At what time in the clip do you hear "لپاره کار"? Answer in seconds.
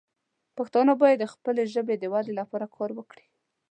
2.39-2.89